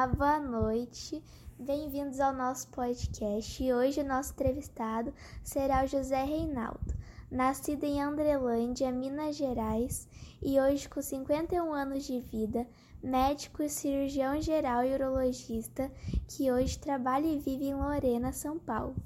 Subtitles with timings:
[0.00, 1.22] Olá, boa noite.
[1.58, 3.62] Bem-vindos ao nosso podcast.
[3.62, 5.12] E hoje o nosso entrevistado
[5.44, 6.94] será o José Reinaldo,
[7.30, 10.08] nascido em Andrelândia, Minas Gerais,
[10.40, 12.66] e hoje com 51 anos de vida,
[13.02, 15.92] médico, cirurgião geral e urologista,
[16.26, 18.96] que hoje trabalha e vive em Lorena, São Paulo.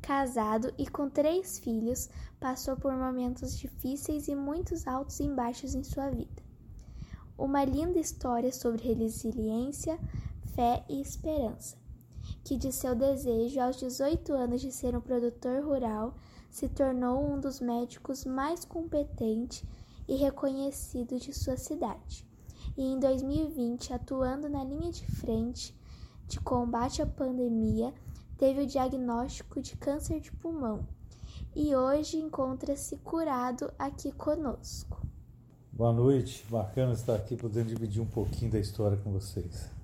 [0.00, 2.08] Casado e com três filhos,
[2.38, 6.46] passou por momentos difíceis e muitos altos e baixos em sua vida.
[7.36, 9.98] Uma linda história sobre resiliência,
[10.56, 11.76] fé e esperança,
[12.42, 16.16] que de seu desejo aos 18 anos de ser um produtor rural,
[16.50, 19.62] se tornou um dos médicos mais competentes
[20.08, 22.26] e reconhecidos de sua cidade
[22.76, 25.74] e em 2020, atuando na linha de frente
[26.28, 27.92] de combate à pandemia,
[28.36, 30.86] teve o diagnóstico de câncer de pulmão
[31.54, 35.00] e hoje encontra-se curado aqui conosco.
[35.72, 39.75] Boa noite, bacana estar aqui podendo dividir um pouquinho da história com vocês.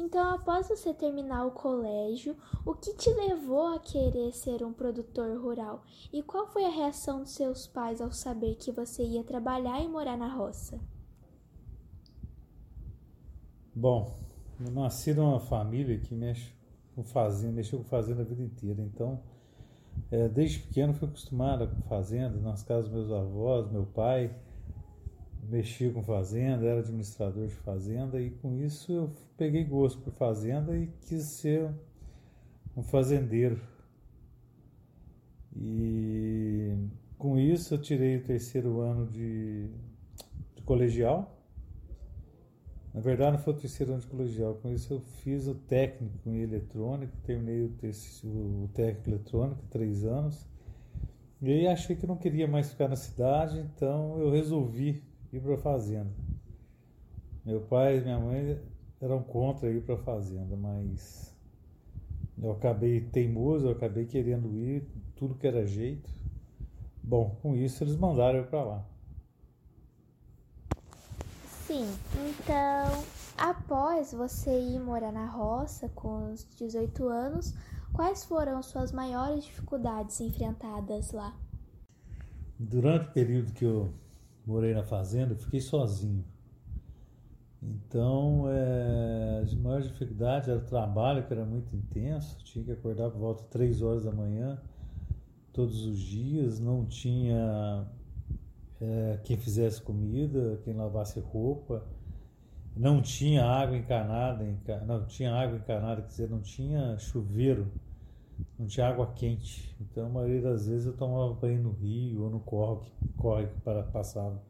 [0.00, 5.36] Então, após você terminar o colégio, o que te levou a querer ser um produtor
[5.40, 5.82] rural?
[6.12, 9.88] E qual foi a reação dos seus pais ao saber que você ia trabalhar e
[9.88, 10.78] morar na roça?
[13.74, 14.16] Bom,
[14.64, 16.52] eu nasci numa família que mexe
[16.94, 18.80] com fazenda, mexeu com fazenda a vida inteira.
[18.80, 19.20] Então,
[20.12, 24.32] é, desde pequeno fui acostumado com fazenda, nas casas dos meus avós, meu pai
[25.48, 30.76] mexia com fazenda, era administrador de fazenda e com isso eu peguei gosto por fazenda
[30.76, 31.70] e quis ser
[32.76, 33.60] um fazendeiro.
[35.56, 36.74] E
[37.16, 39.68] com isso eu tirei o terceiro ano de,
[40.54, 41.38] de colegial
[42.98, 44.54] na verdade, não foi o terceiro ano de colegial.
[44.56, 50.04] Com isso, eu fiz o técnico em eletrônica, terminei o, terceiro, o técnico eletrônico, três
[50.04, 50.48] anos.
[51.40, 55.00] E aí achei que não queria mais ficar na cidade, então eu resolvi
[55.32, 56.10] ir para a fazenda.
[57.44, 58.60] Meu pai e minha mãe
[59.00, 61.34] eram contra ir para a fazenda, mas
[62.40, 66.10] eu acabei teimoso, eu acabei querendo ir, tudo que era jeito.
[67.02, 68.84] Bom, com isso eles mandaram eu para lá.
[71.66, 73.04] Sim, então
[73.36, 77.54] após você ir morar na roça com os 18 anos,
[77.92, 81.34] quais foram suas maiores dificuldades enfrentadas lá?
[82.58, 83.92] Durante o período que eu
[84.48, 86.24] morei na fazenda, fiquei sozinho.
[87.62, 93.10] Então, é, as maiores dificuldades era o trabalho, que era muito intenso, tinha que acordar
[93.10, 94.60] por volta de 3 horas da manhã
[95.52, 97.86] todos os dias, não tinha
[98.80, 101.84] é, quem fizesse comida, quem lavasse roupa.
[102.76, 104.44] Não tinha água encanada,
[104.86, 107.66] não tinha água encanada, quer dizer, não tinha chuveiro,
[108.66, 109.74] tinha água quente.
[109.80, 112.86] Então, a maioria das vezes eu tomava banho no rio ou no córrego,
[113.16, 114.42] córrego que passava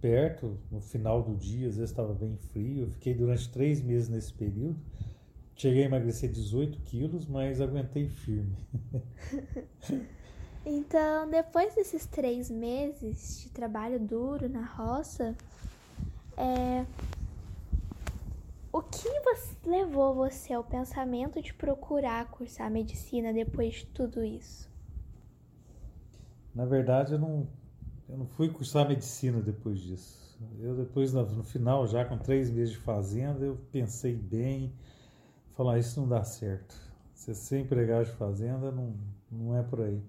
[0.00, 2.82] perto, no final do dia, às vezes estava bem frio.
[2.82, 4.76] Eu fiquei durante três meses nesse período.
[5.56, 8.56] Cheguei a emagrecer 18 quilos, mas aguentei firme.
[10.68, 15.32] Então, depois desses três meses de trabalho duro na roça,
[16.36, 16.84] é,
[18.78, 19.08] o que
[19.64, 24.68] levou você ao pensamento de procurar cursar medicina depois de tudo isso?
[26.54, 27.48] Na verdade, eu não,
[28.08, 30.38] eu não fui cursar medicina depois disso.
[30.58, 34.72] Eu depois, no final, já com três meses de fazenda, eu pensei bem,
[35.54, 36.74] falar, isso não dá certo.
[37.14, 38.94] Você ser empregado de fazenda não,
[39.30, 40.02] não é por aí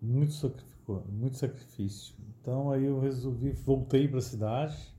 [0.00, 2.14] muito sacrificou, muito sacrifício.
[2.40, 4.94] Então aí eu resolvi, voltei para a cidade,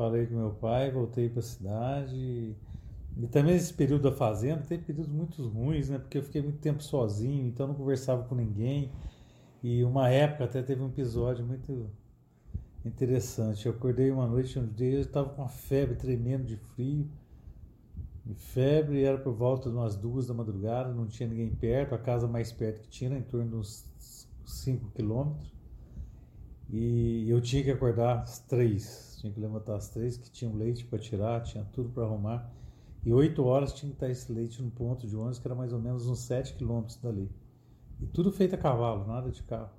[0.00, 2.56] falei com meu pai, voltei para a cidade.
[3.16, 5.98] E também esse período da fazenda tem períodos muito ruins, né?
[5.98, 8.90] Porque eu fiquei muito tempo sozinho, então não conversava com ninguém.
[9.62, 11.90] E uma época até teve um episódio muito
[12.84, 13.66] interessante.
[13.66, 17.06] Eu acordei uma noite, um dia, eu estava com uma febre tremendo de frio
[18.24, 21.98] de febre, era por volta de umas duas da madrugada, não tinha ninguém perto, a
[21.98, 23.84] casa mais perto que tinha, em torno de uns
[24.44, 25.59] 5 quilômetros.
[26.72, 30.56] E eu tinha que acordar às três, tinha que levantar às três, que tinha um
[30.56, 32.48] leite para tirar, tinha tudo para arrumar.
[33.04, 35.72] E oito horas tinha que estar esse leite no ponto de ônibus, que era mais
[35.72, 37.30] ou menos uns 7 quilômetros dali.
[38.00, 39.70] E tudo feito a cavalo, nada de carro.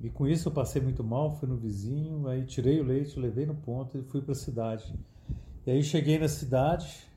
[0.00, 3.46] E com isso eu passei muito mal, fui no vizinho, aí tirei o leite, levei
[3.46, 4.94] no ponto e fui para a cidade.
[5.66, 7.08] E aí cheguei na cidade,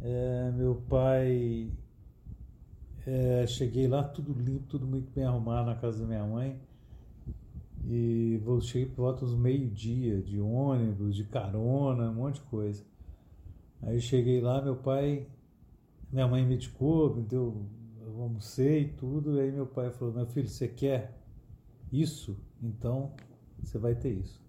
[0.00, 1.70] é, meu pai.
[3.06, 6.60] É, cheguei lá tudo limpo, tudo muito bem arrumado na casa da minha mãe.
[7.92, 12.84] E cheguei por volta dos meio-dia, de ônibus, de carona, um monte de coisa.
[13.82, 15.26] Aí cheguei lá, meu pai,
[16.12, 17.66] minha mãe me medicou, me deu,
[18.00, 19.36] eu almocei e tudo.
[19.36, 21.18] E aí meu pai falou: Meu filho, você quer
[21.90, 22.38] isso?
[22.62, 23.12] Então
[23.60, 24.40] você vai ter isso.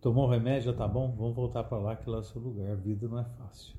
[0.00, 2.40] tomou o remédio, já tá bom, vamos voltar para lá que lá é o seu
[2.40, 3.76] lugar, a vida não é fácil.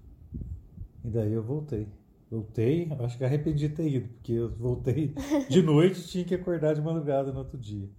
[1.03, 1.85] E daí eu voltei.
[2.31, 5.13] Voltei, acho que arrependi de ter ido, porque eu voltei
[5.49, 7.89] de noite e tinha que acordar de madrugada no outro dia.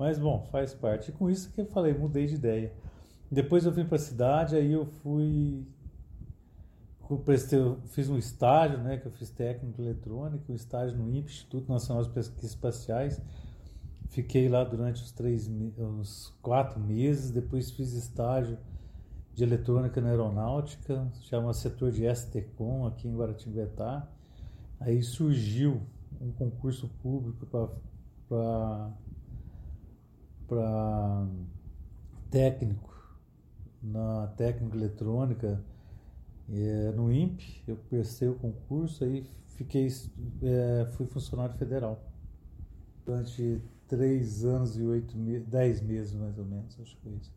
[0.00, 1.10] Mas bom, faz parte.
[1.10, 2.72] E com isso que eu falei, mudei de ideia.
[3.30, 5.62] Depois eu vim para a cidade, aí eu fui.
[7.52, 12.02] Eu fiz um estágio, né, que eu fiz técnico eletrônico, um estágio no Instituto Nacional
[12.02, 13.20] de Pesquisas Espaciais.
[14.08, 17.30] Fiquei lá durante os três, uns quatro meses.
[17.30, 18.56] Depois fiz estágio
[19.34, 24.08] de eletrônica na aeronáutica, chama setor de STCOM aqui em Guaratinguetá.
[24.80, 25.82] Aí surgiu
[26.18, 27.44] um concurso público
[28.26, 28.90] para
[30.50, 31.26] para
[32.30, 32.90] técnico
[33.82, 35.64] na técnica eletrônica
[36.50, 37.62] é, no INPE.
[37.66, 39.24] Eu prestei o concurso aí
[39.60, 39.88] fiquei
[40.42, 42.02] é, fui funcionário federal
[43.04, 47.32] durante três anos e oito meses, dez meses mais ou menos, acho que foi isso.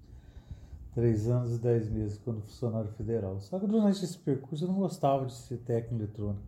[0.93, 3.41] Três anos e dez meses quando funcionário federal.
[3.41, 6.43] Só que durante esse percurso eu não gostava de ser técnico eletrônico.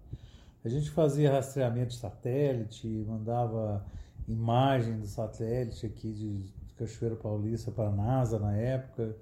[0.64, 3.86] A gente fazia rastreamento de satélite, mandava
[4.28, 9.16] imagem do satélite aqui de Cachoeira Paulista para a NASA na época,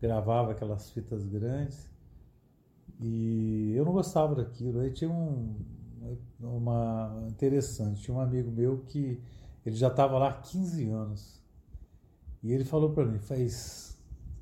[0.00, 1.88] gravava aquelas fitas grandes.
[3.00, 4.80] E eu não gostava daquilo.
[4.80, 5.54] Aí tinha um,
[6.40, 9.20] uma interessante, tinha um amigo meu que
[9.64, 11.40] ele já estava lá há 15 anos.
[12.42, 13.98] E ele falou para mim, faz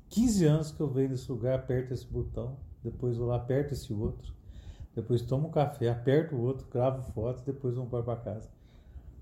[0.09, 3.91] 15 anos que eu venho nesse lugar, aperto esse botão, depois vou lá, aperto esse
[3.91, 4.33] outro,
[4.95, 8.49] depois tomo um café, aperto o outro, gravo foto, depois vou para casa.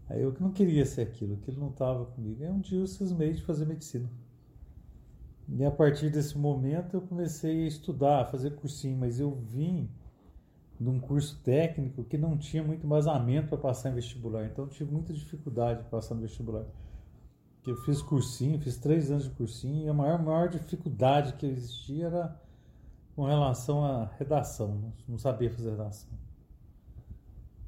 [0.08, 2.44] Aí eu que não queria ser aquilo, aquilo não estava comigo.
[2.44, 4.10] Aí um dia eu cismei de fazer medicina.
[5.48, 9.90] E a partir desse momento eu comecei a estudar, a fazer cursinho, mas eu vim
[10.80, 14.46] de um curso técnico que não tinha muito embasamento para passar em vestibular.
[14.46, 16.66] Então eu tive muita dificuldade para passar no vestibular.
[17.66, 22.08] Eu fiz cursinho, fiz três anos de cursinho, e a maior, maior dificuldade que existia
[22.08, 22.42] era
[23.16, 24.94] com relação à redação.
[25.08, 26.10] Não sabia fazer redação.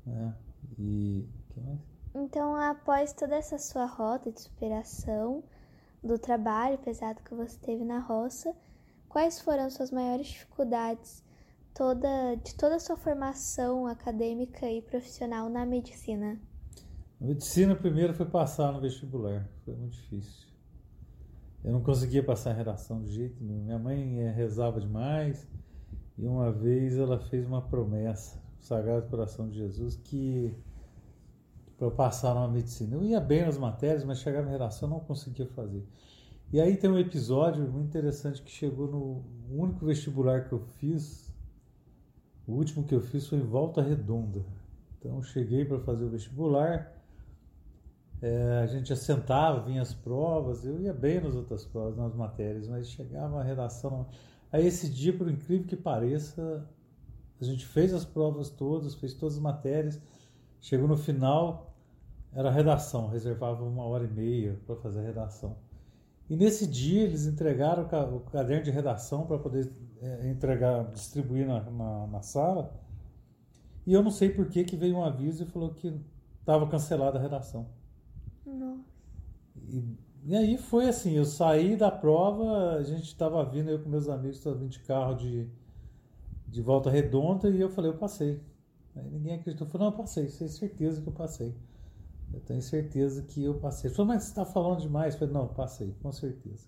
[0.05, 0.33] É,
[0.77, 1.27] e.
[1.49, 1.96] que mais?
[2.19, 5.43] Então, após toda essa sua rota de superação
[6.03, 8.55] do trabalho pesado que você teve na roça,
[9.07, 11.23] quais foram suas maiores dificuldades
[11.75, 16.41] toda, de toda a sua formação acadêmica e profissional na medicina?
[17.21, 20.47] A medicina primeiro foi passar no vestibular, foi muito difícil.
[21.63, 23.63] Eu não conseguia passar em redação de jeito nenhum.
[23.63, 25.47] Minha mãe eh, rezava demais
[26.17, 30.55] e uma vez ela fez uma promessa, o Sagrado Coração de Jesus, que
[31.77, 32.95] para eu passar numa medicina.
[32.95, 35.85] Eu ia bem nas matérias, mas chegava em redação não conseguia fazer.
[36.51, 41.27] E aí tem um episódio muito interessante que chegou no único vestibular que eu fiz
[42.47, 44.41] o último que eu fiz foi em Volta Redonda.
[44.97, 46.93] Então cheguei para fazer o vestibular,
[48.21, 52.67] é, a gente assentava, vinha as provas, eu ia bem nas outras provas, nas matérias,
[52.67, 54.07] mas chegava a redação.
[54.49, 56.65] Aí esse dia, por incrível que pareça,
[57.39, 60.01] a gente fez as provas todas, fez todas as matérias,
[60.59, 61.73] chegou no final,
[62.33, 65.57] era redação, reservava uma hora e meia para fazer a redação.
[66.29, 67.83] E nesse dia eles entregaram
[68.15, 69.71] o caderno de redação para poder
[70.01, 72.73] é, entregar, distribuir na, na, na, sala.
[73.85, 75.99] E eu não sei por que, que veio um aviso e falou que
[76.39, 77.67] estava cancelada a redação.
[78.45, 78.81] Nossa.
[79.69, 79.83] E,
[80.25, 84.09] e aí foi assim, eu saí da prova, a gente estava vindo, eu com meus
[84.09, 85.47] amigos, estava vindo de carro de,
[86.45, 88.41] de volta redonda e eu falei, eu passei.
[88.97, 91.55] Aí ninguém acreditou, falou, não, eu passei, tenho certeza que eu passei.
[92.33, 93.89] Eu tenho certeza que eu passei.
[93.89, 95.13] Falou, mas você está falando demais?
[95.13, 96.67] Eu falei, não, passei, com certeza.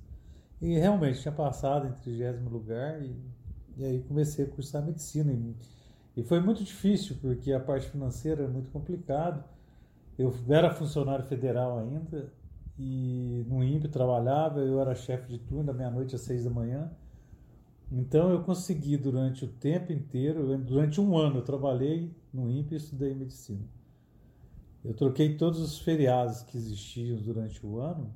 [0.62, 3.15] E realmente tinha passado em trigésimo lugar e,
[3.77, 5.31] e aí comecei a cursar medicina.
[5.31, 5.55] E,
[6.17, 9.43] e foi muito difícil, porque a parte financeira era muito complicado.
[10.17, 12.31] Eu era funcionário federal ainda
[12.77, 16.89] e no INPE trabalhava, eu era chefe de turno da meia-noite às seis da manhã.
[17.91, 23.13] Então eu consegui durante o tempo inteiro, durante um ano eu trabalhei no INPE estudei
[23.13, 23.65] medicina.
[24.83, 28.13] Eu troquei todos os feriados que existiam durante o ano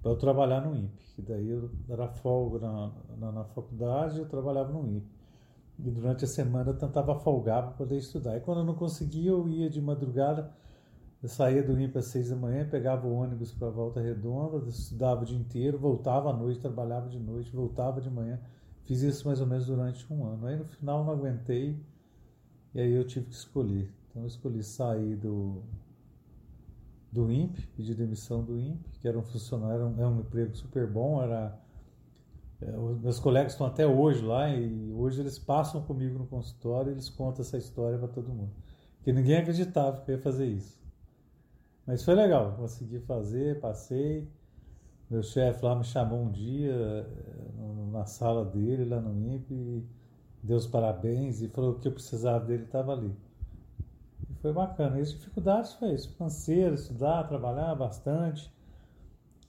[0.00, 1.04] para eu trabalhar no INPE.
[1.14, 5.12] Que daí eu era folga na, na, na faculdade eu trabalhava no INPE.
[5.78, 8.36] E durante a semana eu tentava folgar para poder estudar.
[8.36, 10.52] E quando eu não conseguia, eu ia de madrugada,
[11.22, 15.22] eu saía do INPE às seis da manhã, pegava o ônibus para Volta Redonda, estudava
[15.22, 18.40] o dia inteiro, voltava à noite, trabalhava de noite, voltava de manhã.
[18.84, 20.46] Fiz isso mais ou menos durante um ano.
[20.46, 21.82] Aí no final não aguentei
[22.74, 23.92] e aí eu tive que escolher.
[24.10, 25.62] Então eu escolhi sair do,
[27.12, 31.22] do INPE, pedi demissão do INPE, que era um funcionário, era um, emprego super bom,
[31.22, 31.58] era
[32.60, 36.94] é, meus colegas estão até hoje lá e hoje eles passam comigo no consultório e
[36.94, 38.52] eles contam essa história para todo mundo.
[38.96, 40.82] Porque ninguém acreditava que eu ia fazer isso.
[41.86, 44.26] Mas foi legal, consegui fazer, passei.
[45.10, 49.86] Meu chefe lá me chamou um dia eh, na sala dele, lá no INPE,
[50.44, 53.16] deu os parabéns e falou que eu precisava dele estava ali.
[54.30, 54.98] E foi bacana.
[54.98, 58.52] E as dificuldades foi isso, financeiro, estudar, trabalhar bastante.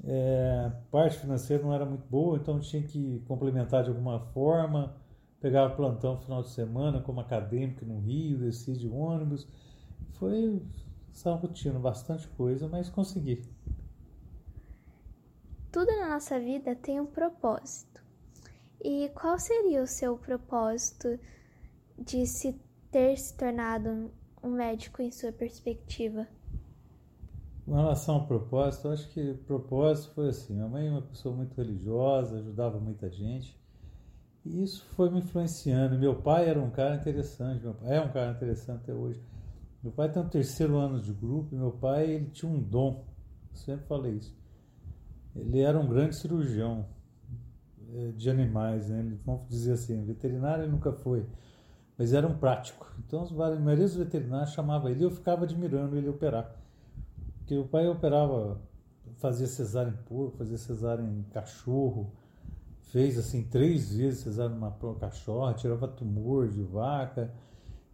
[0.03, 4.95] É, parte financeira não era muito boa, então tinha que complementar de alguma forma.
[5.41, 9.47] Pegava plantão final de semana como acadêmico no Rio, descia de ônibus.
[10.13, 10.61] Foi
[11.11, 13.41] essa rotina, bastante coisa, mas consegui.
[15.71, 17.94] Tudo na nossa vida tem um propósito.
[18.87, 21.19] E qual seria o seu propósito
[21.97, 22.53] de se
[22.91, 24.11] ter se tornado
[24.43, 26.27] um médico em sua perspectiva?
[27.65, 31.01] Com relação ao propósito, eu acho que o propósito foi assim: minha mãe é uma
[31.01, 33.59] pessoa muito religiosa, ajudava muita gente,
[34.45, 35.97] e isso foi me influenciando.
[35.97, 39.19] Meu pai era um cara interessante, meu pai é um cara interessante até hoje.
[39.81, 43.03] Meu pai tem um terceiro ano de grupo, e meu pai ele tinha um dom,
[43.49, 44.45] eu sempre falei isso
[45.35, 46.85] ele era um grande cirurgião
[48.15, 49.17] de animais, né?
[49.25, 51.25] vamos dizer assim, veterinário nunca foi,
[51.97, 52.91] mas era um prático.
[53.05, 56.55] Então, a maioria dos veterinários chamava ele e eu ficava admirando ele operar.
[57.39, 58.59] Porque o pai operava,
[59.17, 62.11] fazia cesárea em porco, fazia cesárea em cachorro,
[62.91, 67.31] fez assim três vezes cesárea numa cachorra, tirava tumor de vaca.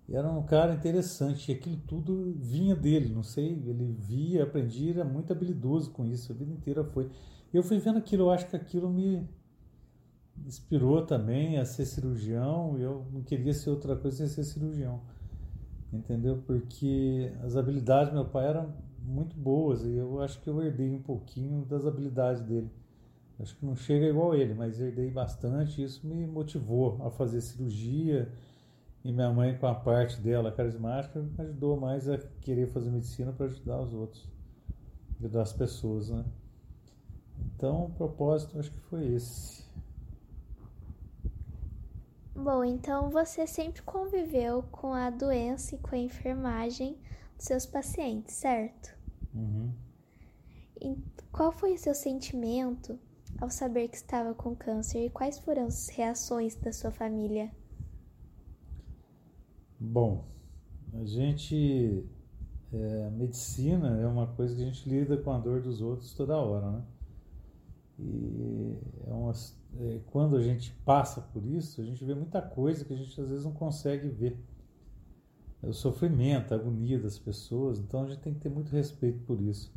[0.09, 5.05] Era um cara interessante e aquilo tudo vinha dele, não sei, ele via, aprendia, era
[5.05, 7.09] muito habilidoso com isso, a vida inteira foi.
[7.53, 9.27] Eu fui vendo aquilo, eu acho que aquilo me
[10.45, 15.01] inspirou também a ser cirurgião, eu não queria ser outra coisa sem ser cirurgião,
[15.91, 16.41] entendeu?
[16.45, 20.93] Porque as habilidades do meu pai eram muito boas e eu acho que eu herdei
[20.93, 22.69] um pouquinho das habilidades dele.
[23.39, 28.31] Acho que não chega igual ele, mas herdei bastante, isso me motivou a fazer cirurgia,
[29.03, 33.47] e minha mãe, com a parte dela carismática, ajudou mais a querer fazer medicina para
[33.47, 34.29] ajudar os outros,
[35.19, 36.23] ajudar as pessoas, né?
[37.55, 39.65] Então, o propósito acho que foi esse.
[42.43, 46.97] Bom, então você sempre conviveu com a doença e com a enfermagem
[47.35, 48.97] dos seus pacientes, certo?
[49.31, 49.71] Uhum.
[50.81, 50.97] E
[51.31, 52.97] qual foi o seu sentimento
[53.39, 57.51] ao saber que estava com câncer e quais foram as reações da sua família?
[59.79, 60.25] Bom,
[60.93, 62.03] a gente.
[62.73, 66.13] É, a medicina é uma coisa que a gente lida com a dor dos outros
[66.13, 66.83] toda hora, né?
[67.99, 69.33] E é uma,
[70.07, 73.29] quando a gente passa por isso, a gente vê muita coisa que a gente às
[73.29, 74.37] vezes não consegue ver.
[75.63, 79.19] É o sofrimento, a agonia das pessoas, então a gente tem que ter muito respeito
[79.25, 79.71] por isso.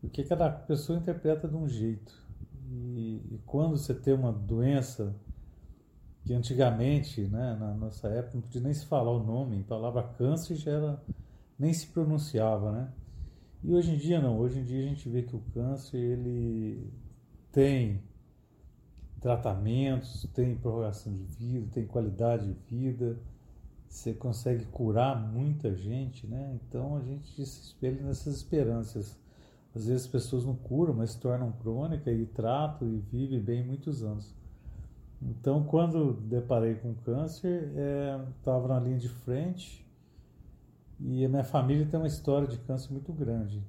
[0.00, 2.14] Porque cada pessoa interpreta de um jeito.
[2.70, 5.14] E, e quando você tem uma doença
[6.24, 10.02] que antigamente, né, na nossa época, não podia nem se falar o nome, a palavra
[10.02, 11.02] câncer já era,
[11.56, 12.92] nem se pronunciava, né?
[13.62, 16.92] E hoje em dia não, hoje em dia a gente vê que o câncer ele
[17.52, 18.02] tem
[19.26, 23.18] tratamentos, tem prorrogação de vida, tem qualidade de vida,
[23.88, 26.56] você consegue curar muita gente, né?
[26.62, 29.18] Então a gente se espelha nessas esperanças.
[29.74, 33.66] Às vezes as pessoas não curam, mas se tornam crônicas e tratam e vivem bem
[33.66, 34.32] muitos anos.
[35.20, 37.72] Então, quando deparei com câncer,
[38.38, 39.84] estava é, na linha de frente
[41.00, 43.60] e a minha família tem uma história de câncer muito grande.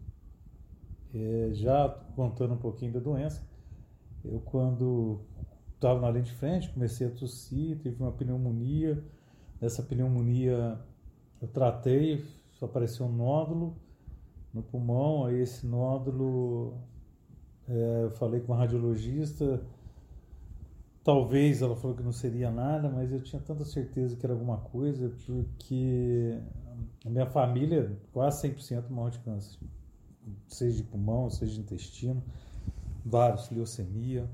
[1.16, 3.42] É, já contando um pouquinho da doença,
[4.24, 5.20] eu quando
[5.78, 9.02] estava na linha de frente, comecei a tossir, tive uma pneumonia.
[9.62, 10.80] Nessa pneumonia
[11.42, 12.26] eu tratei,
[12.62, 13.78] apareceu um nódulo
[14.54, 16.78] no pulmão, aí esse nódulo,
[17.68, 19.64] é, eu falei com a radiologista,
[21.08, 24.58] Talvez ela falou que não seria nada, mas eu tinha tanta certeza que era alguma
[24.58, 26.38] coisa, porque
[27.06, 29.58] a minha família, quase 100% morre de câncer.
[30.50, 32.22] Seja de pulmão, seja de intestino,
[33.06, 34.30] vários, leucemia.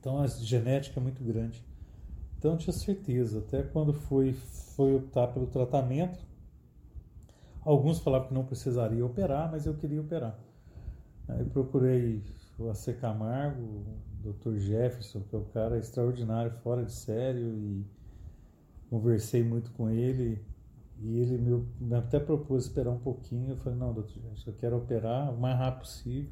[0.00, 1.64] Então a genética é muito grande.
[2.38, 6.18] Então tinha certeza, até quando foi, foi optar pelo tratamento,
[7.62, 10.38] alguns falavam que não precisaria operar, mas eu queria operar.
[11.28, 12.22] Aí procurei
[12.58, 13.84] o AC Camargo,
[14.22, 14.56] Dr.
[14.56, 17.84] Jefferson, que é um cara extraordinário, fora de sério, e
[18.88, 20.42] conversei muito com ele.
[21.00, 23.50] E ele me, até propôs esperar um pouquinho.
[23.50, 26.30] Eu falei: Não, doutor eu quero operar o mais rápido possível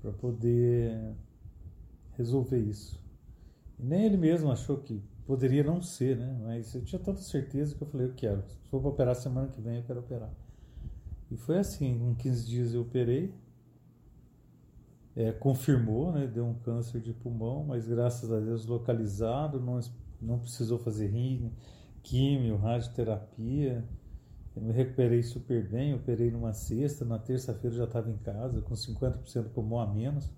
[0.00, 1.14] para poder
[2.16, 3.00] resolver isso.
[3.78, 6.38] E nem ele mesmo achou que poderia não ser, né?
[6.42, 8.42] Mas eu tinha tanta certeza que eu falei: Eu quero.
[8.48, 10.32] Se for para operar semana que vem, eu quero operar.
[11.30, 13.32] E foi assim: em 15 dias eu operei
[15.16, 19.80] é, confirmou, né, deu um câncer de pulmão, mas graças a Deus localizado, não,
[20.20, 21.50] não precisou fazer rim,
[22.02, 23.82] químio, radioterapia.
[24.54, 28.74] Eu me recuperei super bem, operei numa sexta, na terça-feira já estava em casa, com
[28.74, 30.30] 50% pulmão a menos,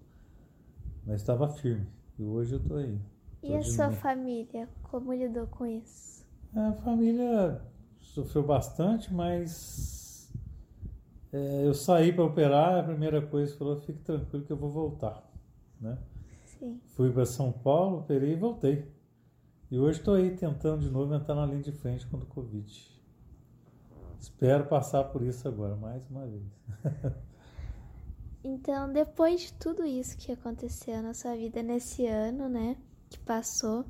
[1.08, 1.86] mas estava firme.
[2.18, 3.00] E hoje eu estou aí.
[3.40, 6.22] Tô e a sua família, como lidou com isso?
[6.54, 7.62] A família
[7.98, 10.30] sofreu bastante, mas
[11.32, 15.26] é, eu saí para operar, a primeira coisa falou, fique tranquilo que eu vou voltar,
[15.80, 15.96] né?
[16.44, 16.78] Sim.
[16.88, 18.92] Fui para São Paulo, operei e voltei.
[19.70, 23.00] E hoje estou aí tentando de novo entrar na linha de frente contra o Covid.
[24.20, 26.42] Espero passar por isso agora, mais uma vez.
[28.42, 32.76] então, depois de tudo isso que aconteceu na sua vida nesse ano, né,
[33.10, 33.84] que passou,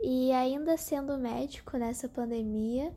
[0.00, 2.94] e ainda sendo médico nessa pandemia,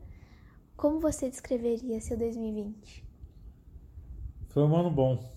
[0.76, 3.04] como você descreveria seu 2020?
[4.48, 5.32] Foi um ano bom.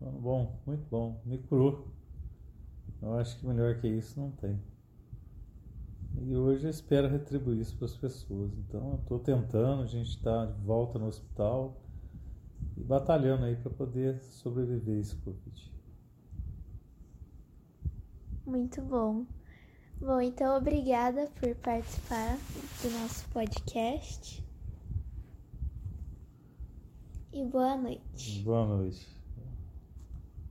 [0.00, 1.20] Um ano bom, muito bom.
[1.24, 1.88] Me curou.
[3.00, 4.60] Eu acho que melhor que isso não tem.
[6.18, 8.52] E hoje eu espero retribuir isso para as pessoas.
[8.58, 11.80] Então eu estou tentando, a gente está de volta no hospital
[12.76, 15.72] e batalhando aí para poder sobreviver esse Covid.
[18.44, 19.26] Muito bom.
[20.00, 22.36] Bom, então obrigada por participar
[22.82, 24.44] do nosso podcast.
[27.32, 28.42] E boa noite.
[28.42, 29.15] Boa noite.